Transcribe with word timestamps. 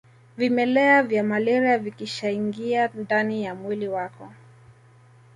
Vimelea 0.37 1.03
vya 1.03 1.23
malaria 1.23 1.77
vikishaingia 1.77 2.87
ndani 2.87 3.43
ya 3.43 3.55
mwili 3.55 3.87
wako 3.87 4.29